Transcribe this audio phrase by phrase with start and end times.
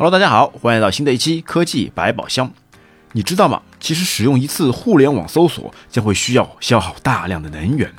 [0.00, 2.50] Hello，大家好，欢迎来到新的一期科技百宝箱。
[3.12, 3.60] 你知道吗？
[3.78, 7.92] 其实使用一次互联网搜索将会需要消耗大量的能源。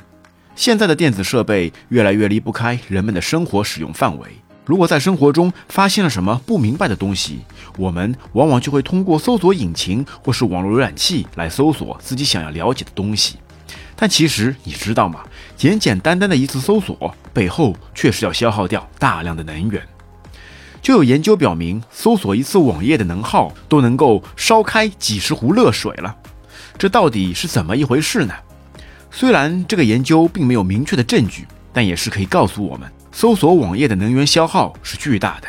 [0.56, 4.28] 现在的电子设备越来越离不开人们的生活使用范围。
[4.64, 7.38] 如果在生活中发现了什么不明白的东西，
[7.78, 13.36] 我们往往就会通过搜索引擎或是网络浏览器来搜索自己想要了解的东西。
[13.94, 15.20] 但其实你知道吗？
[15.56, 19.80] 简简单单的一次搜索背后却是要消耗掉大量的能源。
[20.82, 26.14] 就有研究表明，搜索一次网页的能耗都能够烧开几十壶热水了。
[26.76, 28.34] 这到底是怎么一回事呢？
[29.08, 35.46] 虽然这个研究并没有明确的证据，但也是可以告诉我们，搜索网页的能源消耗是巨大的。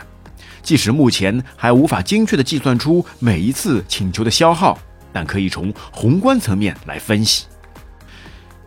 [0.61, 4.77] 即使目前还无法精确的计算出每一次请求的消耗，
[5.11, 7.45] 但可以从宏观层面来分析。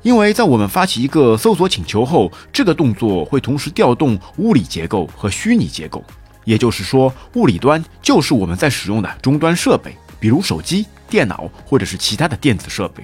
[0.03, 6.03] 因为在我们发起一个搜索请求后，这个动作会同时调动物理结构和虚拟结构。
[6.47, 13.03] 也就是说，物理端就是我们在使用的终端设备，比如手机、电脑或者是其他的电子设备；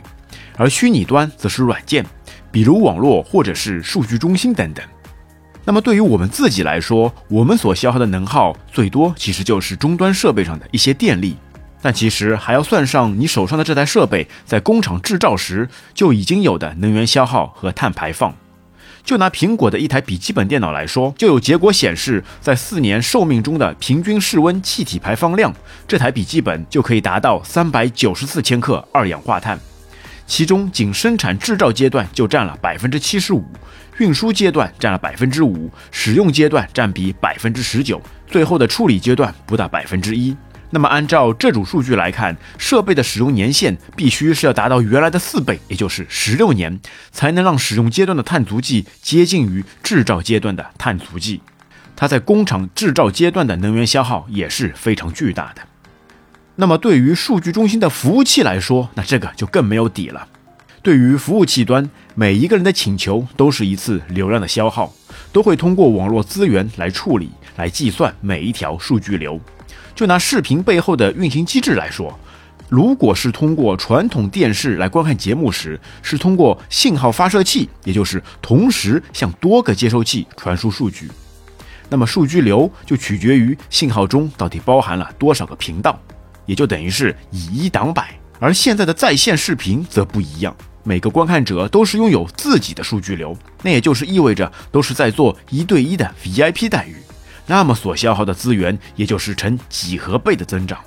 [0.57, 2.07] 而虚拟端则是软件，
[2.51, 4.83] 比如网络或者是数据中心等等。
[5.65, 11.37] 那么对于我们自己来说，我们所消耗的能耗最多其实就是终端设备上的一些电力，
[11.81, 18.35] 但其实还要算上你手上的这台设备在工厂制造时就已经有的能源消耗和碳排放。
[19.05, 25.53] 就拿苹果的一台笔记本电脑来说，就有结果显示，在四年寿命中的平均室温气体排放量，
[25.87, 29.59] 这台笔记本就可以达到三百九十四千克二氧化碳，
[30.27, 33.45] 其中仅生产制造阶段就占了百分之七十五，
[33.99, 40.35] 运输阶段占了百分之五，使用阶段占比百分之十九，最后的处理阶段不到百分之一。
[40.75, 51.43] 那么，按照这组数据来看，设备的使用年限必须是要达到原来的四倍，也就是十六年，才能让使用阶段的碳足迹接近于制造阶段的碳足迹。
[51.95, 55.61] 它在工厂制造阶段的能源消耗也是非常巨大的。
[56.57, 60.27] 那么，对于数据中心的服务器来说，那这个就更没有底了。
[60.83, 64.95] 对于服务器端，每一个人的请求都是一次流量的消耗，
[65.33, 69.41] 都会通过网络资源来处理、来计算每一条数据流。
[69.95, 72.19] 就拿视频背后的运行机制来说，
[72.69, 81.11] 如果是通过传统电视来观看节目时，是通过信号发射器，也就是同时向多个接收器传输数据，
[81.91, 86.01] 那么数据流就取决于信号中到底包含了多少个频道，
[86.47, 88.19] 也就等于是以一挡百。
[88.41, 96.97] 而现在的在线视频则不一样，每个观看者都是拥有自己的数据流，那也就是意味着都是在做一对一的 VIP 待遇。
[97.47, 100.79] 那么所消耗的资源也就是成几何倍的增长，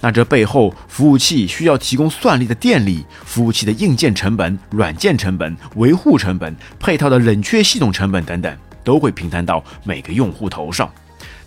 [0.00, 10.90] 那这背后服务器需要提供算力的电力、服务器的硬件成本、软件成本、维护成本、配套的冷却系统成本等等，都会平摊到每个用户头上。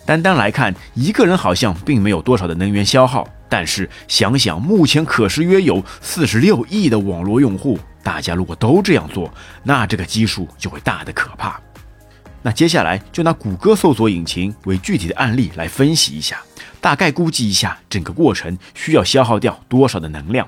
[0.04, 9.32] 单单来看，一个人好像并没有多少的能源消耗，但是想想目前可是约有四十六亿的网络用户，大家如果都这样做，
[9.62, 11.60] 那这个基数就会大的可怕。
[12.42, 16.40] 那接下来就拿谷歌搜索引擎为具体的案例来分析一下，
[16.80, 20.46] 大概估计一下整个过程需要消耗掉多少的能量。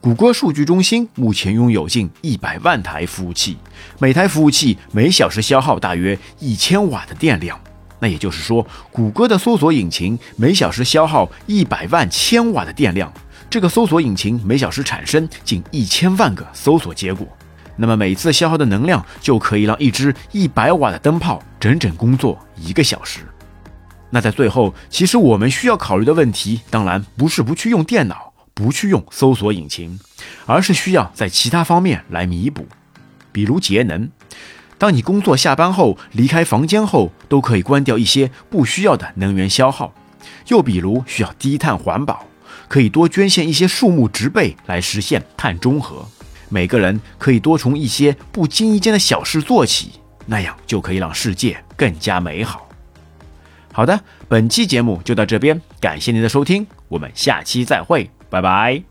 [0.00, 3.56] 谷歌数据中心目前拥有近一百万台服务器，
[3.98, 7.60] 每台服务器每小时消耗大约一千瓦的电量。
[8.00, 13.12] 那也就是说，谷歌的搜索引擎每小时消耗一百万千瓦的电量，
[13.50, 17.26] 这个搜索引擎每小时产生近一千万个搜索结果。
[17.76, 23.20] 那么每次消耗的能量就可以让一只一百瓦的灯泡整整工作一个小时。
[24.10, 29.98] 那在最后，其实我们需要考虑的问题，当然不是不去用电脑，不去用搜索引擎，
[30.46, 32.66] 而是需要在其他方面来弥补，
[33.30, 34.08] 比如节能。
[34.78, 39.92] 当你工作下班后离开房间后，都可以关掉一些不需要的能源消耗。
[40.48, 42.24] 又比如需要低碳环保，
[42.68, 46.06] 可以多捐献一些树木植被来实现碳中和。
[46.48, 49.92] 每个人可以多从一些不经意间的小事做起，
[50.26, 52.66] 那样就可以让世界更加美好。
[53.72, 58.87] 好的，本期节目就到这边，感谢您的收听，我们下期再会，拜拜。